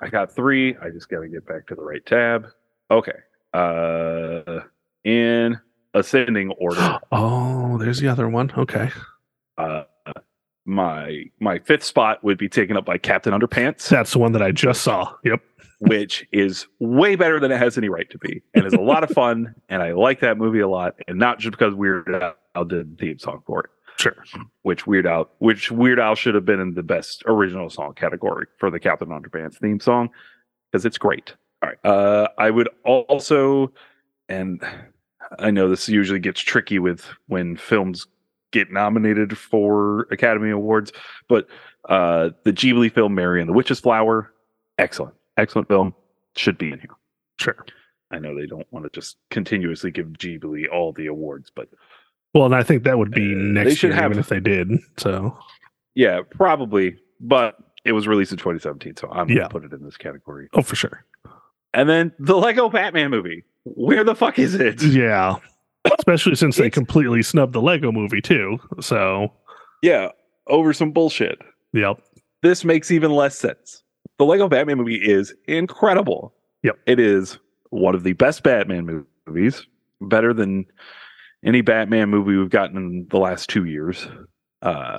[0.00, 0.76] I got three.
[0.80, 2.46] I just got to get back to the right tab.
[2.90, 3.18] Okay.
[3.52, 4.60] Uh,
[5.04, 5.58] in
[5.94, 6.98] ascending order.
[7.12, 8.52] oh, there's the other one.
[8.56, 8.90] Okay.
[9.58, 9.82] Uh,
[10.64, 14.42] my my fifth spot would be taken up by Captain Underpants, That's the one that
[14.42, 15.12] I just saw.
[15.24, 15.40] Yep.
[15.80, 19.02] which is way better than it has any right to be, and is a lot
[19.02, 19.52] of fun.
[19.68, 22.08] And I like that movie a lot, and not just because Weird
[22.54, 23.70] Al did the theme song for it.
[23.98, 24.24] Sure.
[24.62, 28.46] which Weird Al, which Weird Al should have been in the best original song category
[28.58, 30.08] for the Captain Underpants theme song
[30.70, 31.34] because it's great.
[31.62, 33.72] All right, uh, I would also,
[34.28, 34.62] and
[35.38, 38.06] I know this usually gets tricky with when films
[38.52, 40.92] get nominated for Academy Awards,
[41.28, 41.48] but
[41.88, 44.32] uh, the Ghibli film Mary and the Witch's Flower,
[44.78, 45.94] excellent, excellent film,
[46.36, 46.90] should be in here.
[47.40, 47.64] Sure.
[48.10, 51.68] I know they don't want to just continuously give Ghibli all the awards, but
[52.34, 54.28] Well, and I think that would be Uh, next they should year, have- even if
[54.28, 54.70] they did.
[54.98, 55.36] So
[55.94, 56.96] Yeah, probably.
[57.20, 59.36] But it was released in 2017, so I'm Yeah.
[59.38, 60.48] gonna put it in this category.
[60.52, 61.04] oh for sure.
[61.74, 63.44] And then the Lego Batman movie.
[63.64, 64.82] Where the fuck is it?
[64.82, 65.36] Yeah.
[66.12, 68.58] Especially since they completely snubbed the Lego movie too.
[68.80, 69.32] So
[69.82, 70.08] Yeah,
[70.46, 71.38] over some bullshit.
[71.72, 72.00] yep.
[72.42, 73.82] This makes even less sense.
[74.18, 76.34] The Lego Batman movie is incredible.
[76.62, 76.78] Yep.
[76.86, 77.38] It is
[77.70, 79.66] one of the best Batman movies,
[80.00, 80.66] better than
[81.44, 84.06] any Batman movie we've gotten in the last 2 years.
[84.60, 84.98] Uh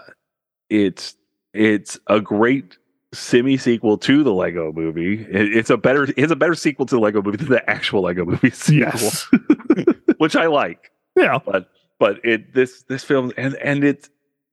[0.70, 1.16] it's
[1.54, 2.78] it's a great
[3.14, 5.22] semi sequel to the Lego movie.
[5.30, 8.02] It- it's a better it's a better sequel to the Lego movie than the actual
[8.02, 9.28] Lego movie sequel, Yes.
[10.18, 10.90] which I like.
[11.16, 11.40] Yeah.
[11.46, 14.10] But but it this this film and and it's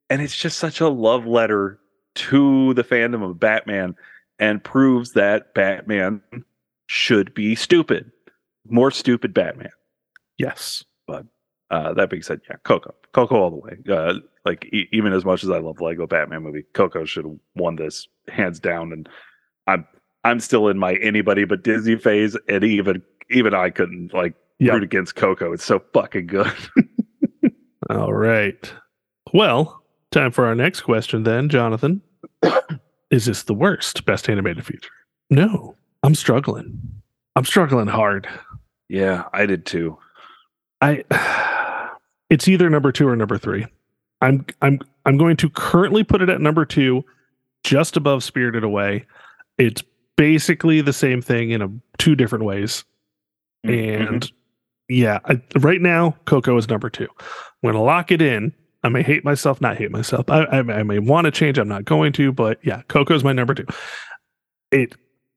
[0.08, 1.78] and it's just such a love letter
[2.16, 3.94] to the fandom of Batman
[4.38, 6.22] and proves that Batman
[6.86, 8.10] should be stupid.
[8.68, 9.70] More stupid Batman.
[10.38, 10.84] Yes.
[11.06, 11.26] But
[11.70, 13.76] uh, that being said, yeah, Coco, Coco all the way.
[13.88, 17.36] Uh, like e- even as much as I love Lego Batman movie, Coco should have
[17.54, 18.92] won this hands down.
[18.92, 19.08] And
[19.66, 19.86] I'm
[20.24, 24.74] I'm still in my anybody but Disney phase, and even even I couldn't like Yep.
[24.74, 25.52] root against Coco.
[25.52, 26.52] It's so fucking good.
[27.90, 28.72] All right.
[29.32, 32.02] Well, time for our next question then, Jonathan.
[33.10, 34.90] Is this the worst best animated feature?
[35.30, 35.74] No.
[36.02, 36.78] I'm struggling.
[37.36, 38.28] I'm struggling hard.
[38.88, 39.98] yeah, I did too.
[40.80, 41.04] I
[42.30, 43.66] it's either number 2 or number 3.
[44.20, 47.04] I'm I'm I'm going to currently put it at number 2
[47.64, 49.06] just above Spirited Away.
[49.58, 49.82] It's
[50.16, 52.84] basically the same thing in a two different ways.
[53.66, 54.04] Mm-hmm.
[54.14, 54.32] And
[54.90, 57.08] yeah, I, right now Coco is number two.
[57.20, 58.52] I'm gonna lock it in.
[58.82, 60.30] I may hate myself, not hate myself.
[60.30, 61.58] I, I, I may want to change.
[61.58, 63.66] I'm not going to, but yeah, Coco is my number two.
[64.70, 64.94] It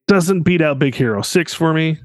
[0.08, 1.98] doesn't beat out Big Hero Six for me,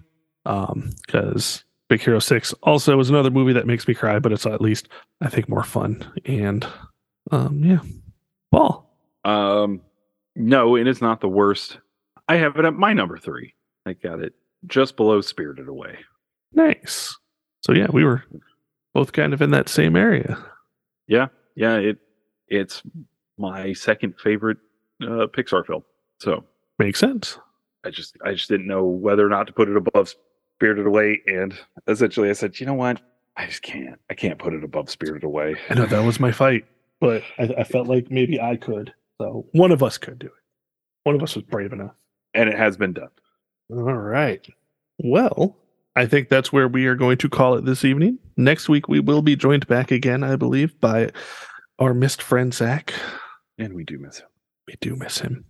[0.47, 4.47] um, because Big Hero Six also is another movie that makes me cry, but it's
[4.47, 4.89] at least
[5.21, 6.05] I think more fun.
[6.25, 6.67] And
[7.31, 7.81] um, yeah,
[8.51, 8.91] Paul.
[9.25, 9.81] Um,
[10.35, 11.79] no, and it is not the worst.
[12.29, 13.55] I have it at my number three.
[13.87, 14.35] I got it
[14.67, 15.99] just below Spirited Away.
[16.53, 17.17] Nice.
[17.63, 18.25] So yeah, we were
[18.95, 20.39] both kind of in that same area.
[21.07, 21.77] Yeah, yeah.
[21.77, 21.99] It
[22.49, 22.83] it's
[23.37, 24.59] my second favorite
[25.03, 25.83] uh, Pixar film.
[26.21, 26.45] So
[26.79, 27.39] Makes sense.
[27.85, 30.15] I just I just didn't know whether or not to put it above
[30.57, 31.55] Spirited Away, and
[31.89, 33.01] essentially I said, you know what,
[33.37, 33.99] I just can't.
[34.11, 35.57] I can't put it above Spirited Away.
[35.71, 36.67] I know that was my fight,
[37.01, 38.93] but I, I felt like maybe I could.
[39.21, 40.33] So one of us could do it.
[41.05, 41.95] One of us was brave enough.
[42.35, 43.11] and it has been done.
[43.71, 44.47] All right.
[44.99, 45.57] Well,
[45.99, 48.21] I think that's where we are going to call it this evening.
[48.37, 51.11] Next week, we will be joined back again, I believe, by
[51.81, 52.95] our missed friend Zach.
[53.59, 54.29] And we do miss him.
[54.69, 55.45] We do miss him.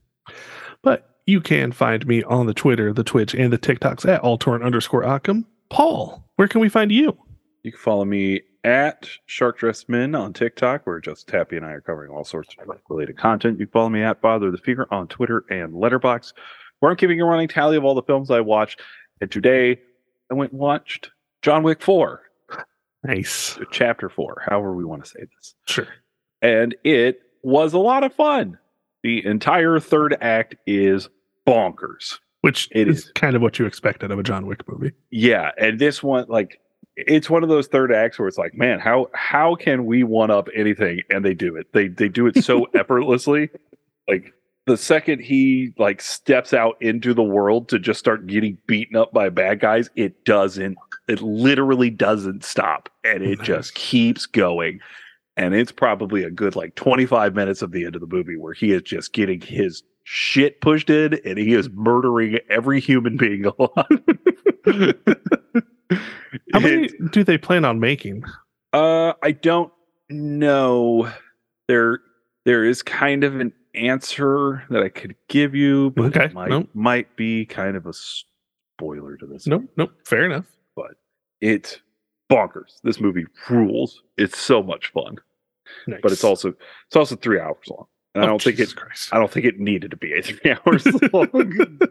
[0.83, 4.65] But you can find me on the Twitter, the Twitch, and the TikToks at Altorn
[4.65, 5.45] underscore Occam.
[5.69, 7.15] Paul, where can we find you?
[7.63, 11.73] You can follow me at Shark Dress Men on TikTok, where just Tappy and I
[11.73, 13.61] are covering all sorts of related content.
[13.61, 16.33] You can follow me at Bother the Finger on Twitter and Letterboxd,
[16.81, 18.79] where I'm keeping a running tally of all the films I watch.
[19.21, 19.81] And today
[20.31, 21.11] I went and watched
[21.43, 22.23] John Wick 4,
[23.05, 23.59] Nice.
[23.71, 25.55] Chapter 4, however we want to say this.
[25.67, 25.87] Sure.
[26.43, 28.59] And it was a lot of fun.
[29.05, 31.09] The entire third act is
[31.47, 32.19] bonkers.
[32.41, 33.13] Which It is is.
[33.15, 34.93] kind of what you expected of a John Wick movie.
[35.11, 36.61] Yeah, and this one, like,
[36.97, 40.31] it's one of those third acts where it's like, man, how how can we one
[40.33, 41.03] up anything?
[41.11, 41.69] And they do it.
[41.73, 43.51] They they do it so effortlessly.
[44.09, 44.33] Like
[44.69, 49.13] the second he like steps out into the world to just start getting beaten up
[49.13, 50.79] by bad guys, it doesn't.
[51.09, 54.79] It literally doesn't stop, and it just keeps going.
[55.37, 58.53] And it's probably a good like 25 minutes of the end of the movie where
[58.53, 63.45] he is just getting his shit pushed in and he is murdering every human being
[63.59, 64.95] alive.
[66.53, 68.25] How many It- do they plan on making?
[68.73, 69.73] uh, I don't
[70.11, 71.11] know.
[71.69, 72.01] There,
[72.45, 76.49] there is kind of an answer that I could give you, but Okay, it might
[76.51, 76.67] no.
[76.75, 79.47] might be kind of a spoiler to this.
[79.47, 79.93] Nope, nope.
[80.05, 80.45] Fair enough.
[80.77, 80.93] But
[81.41, 81.79] it's
[82.31, 82.81] bonkers.
[82.83, 84.03] This movie rules.
[84.17, 85.17] It's so much fun,
[85.87, 86.01] Nice.
[86.03, 86.55] but it's also
[86.87, 88.77] it's also three hours long, and I Oh, don't think Jesus it.
[88.77, 89.09] Christ.
[89.15, 91.79] I don't think it needed to be a three hours long.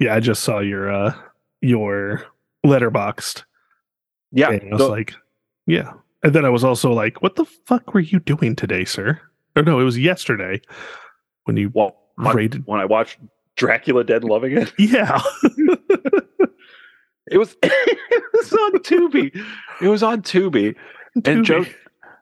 [0.00, 1.14] Yeah, I just saw your uh
[1.60, 2.24] your
[2.66, 3.44] Letterboxd.
[4.32, 5.14] yeah, and I was the- like,
[5.66, 5.92] yeah.
[6.22, 9.18] And then I was also like, what the fuck were you doing today, sir?
[9.60, 10.62] Or no, it was yesterday
[11.44, 12.62] when you well, when- rated.
[12.66, 13.18] when I watched
[13.56, 14.72] Dracula Dead Loving It.
[14.78, 15.20] Yeah.
[17.30, 19.30] It was it was on Tubi.
[19.82, 20.74] It was on Tubi.
[21.26, 21.64] And Joe,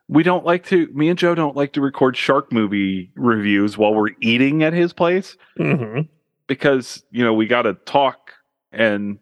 [0.09, 0.87] we don't like to.
[0.93, 4.91] Me and Joe don't like to record shark movie reviews while we're eating at his
[4.93, 6.07] place Mhm.
[6.47, 8.33] because you know we got to talk,
[8.71, 9.17] and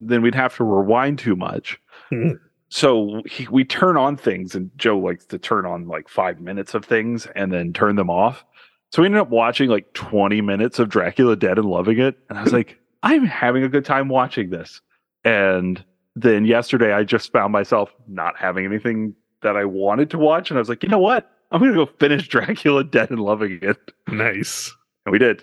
[0.00, 1.78] then we'd have to rewind too much.
[2.10, 2.38] Mhm.
[2.70, 6.74] So he, we turn on things, and Joe likes to turn on like five minutes
[6.74, 8.44] of things and then turn them off.
[8.92, 12.38] So we ended up watching like twenty minutes of Dracula Dead and loving it, and
[12.38, 14.80] I was like, I'm having a good time watching this.
[15.24, 15.82] And
[16.16, 20.58] then yesterday, I just found myself not having anything that I wanted to watch, and
[20.58, 21.30] I was like, you know what?
[21.50, 23.78] I'm gonna go finish Dracula Dead and Loving It,
[24.08, 24.74] Nice.
[25.06, 25.42] and we did,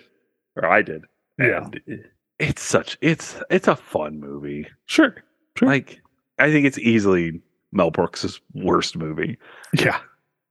[0.54, 1.04] or I did.
[1.38, 1.64] Yeah.
[1.86, 2.04] And
[2.38, 4.66] it's such it's it's a fun movie.
[4.86, 5.14] Sure.
[5.56, 5.68] Sure.
[5.68, 6.00] Like
[6.38, 7.40] I think it's easily
[7.72, 9.38] Mel Brooks' worst movie,
[9.78, 9.98] Yeah.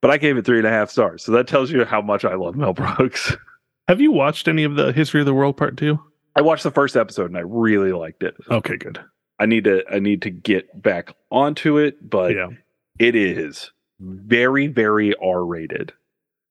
[0.02, 2.26] but I gave it three and a half stars, so that tells you how much
[2.26, 3.36] I love Mel Brooks.
[3.88, 6.00] Have you watched any of the History of the World Part Two?
[6.36, 8.36] I watched the first episode and I really liked it.
[8.50, 9.00] Okay, good.
[9.40, 12.48] I need to I need to get back onto it, but yeah.
[13.00, 15.94] it is very very R rated.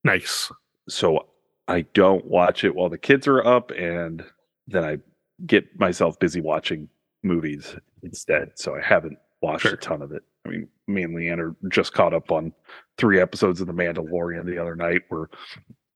[0.03, 0.51] Nice.
[0.87, 1.27] So
[1.67, 4.23] I don't watch it while the kids are up and
[4.67, 4.99] then I
[5.45, 6.87] get myself busy watching
[7.23, 8.51] movies instead.
[8.55, 9.73] So I haven't watched Sure.
[9.73, 10.23] a ton of it.
[10.45, 12.53] I mean, me and Leanne are just caught up on
[12.97, 15.01] three episodes of The Mandalorian the other night.
[15.09, 15.27] We're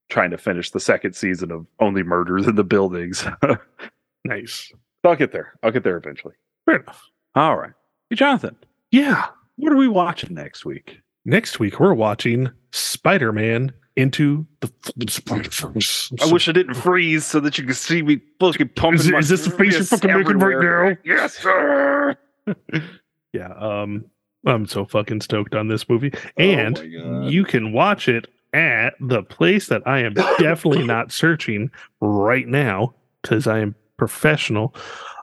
[0.10, 3.26] trying to finish the second season of Only Murders in the Buildings.
[4.26, 4.72] Nice.
[5.06, 5.54] I'll get there.
[5.64, 6.34] I'll get there eventually.
[6.66, 7.02] Fair enough.
[7.36, 7.72] All right.
[8.10, 8.56] Hey, Jonathan,
[8.92, 9.28] Yeah.
[9.56, 11.00] what are we watching next week?
[11.26, 14.70] Next week we're watching Spider Man into the
[15.10, 16.12] Spider-Verse.
[16.22, 19.00] I wish I didn't freeze so that you could see me fucking pumping.
[19.00, 20.98] Is, my is this the face you're fist fucking making right now?
[21.06, 22.18] Yes, sir.
[23.34, 23.54] Yeah.
[23.54, 24.06] Um,
[24.46, 27.30] I'm so fucking stoked on this movie, Oh and God.
[27.32, 32.96] you can watch it at the place that I am definitely not searching right now
[33.22, 34.74] because I am professional.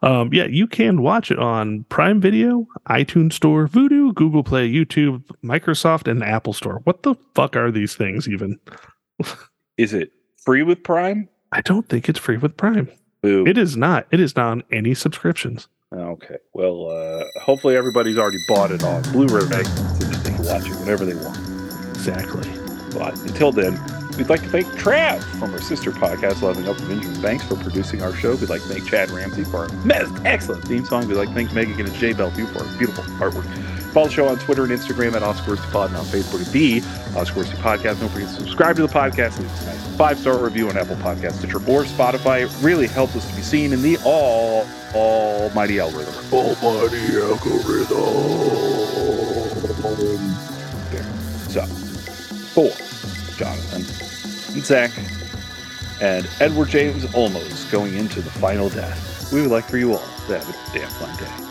[0.02, 5.22] Um, yeah, you can watch it on Prime Video, iTunes Store, Vudu, Google Play, YouTube,
[5.42, 6.80] Microsoft, and Apple Store.
[6.84, 8.60] What the fuck are these things even?
[9.78, 10.12] Is it
[10.44, 11.28] free with Prime?
[11.52, 12.88] I don't think it's free with Prime.
[13.22, 13.46] Boo.
[13.46, 14.06] It is not.
[14.10, 15.68] It is not on any subscriptions.
[15.94, 16.38] Okay.
[16.52, 21.04] Well, uh, hopefully everybody's already bought it on Blu-ray so they can watch it whenever
[21.04, 21.38] they want.
[21.90, 22.50] Exactly.
[22.92, 23.78] But until then,
[24.16, 28.02] we'd like to thank Trav from our sister podcast, Loving Up Avengers Banks, for producing
[28.02, 28.36] our show.
[28.36, 29.68] We'd like to thank Chad Ramsey for our
[30.24, 31.06] excellent theme song.
[31.06, 33.44] We'd like to thank Megan and Jay Bellevue for our beautiful artwork.
[33.96, 36.82] Follow the show on Twitter and Instagram at OscarsPod and on Facebook at the
[37.18, 37.98] Oscarsy Podcast.
[38.00, 39.38] Don't forget to subscribe to the podcast.
[39.38, 42.42] and Leave us a nice five-star review on Apple Podcasts, Stitcher, or Spotify.
[42.42, 46.12] It really helps us to be seen in the all almighty algorithm.
[46.30, 47.86] Almighty algorithm.
[51.48, 51.64] So,
[52.52, 52.68] for
[53.38, 54.90] Jonathan and Zach
[56.02, 60.06] and Edward James Olmos going into the final death, we would like for you all
[60.26, 61.45] to have a damn fun day.